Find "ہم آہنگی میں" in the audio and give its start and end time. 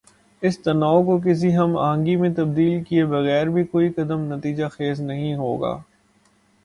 1.57-2.29